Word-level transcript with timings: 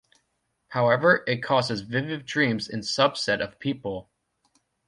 However 0.69 1.23
it 1.27 1.43
causes 1.43 1.81
vivid 1.81 2.25
dreams 2.25 2.67
in 2.67 2.79
subset 2.79 3.39
of 3.39 3.59
people. 3.59 4.09